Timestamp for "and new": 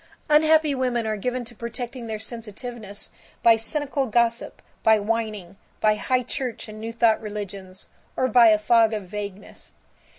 6.67-6.91